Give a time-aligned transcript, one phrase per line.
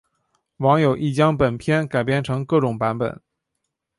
[0.57, 3.21] 网友亦将本片改编成各种版本。